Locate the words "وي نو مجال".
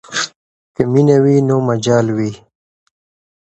1.23-2.05